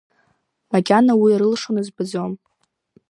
Макьана 0.71 1.13
уи 1.21 1.33
рылшоны 1.41 1.81
збаӡом. 1.87 2.31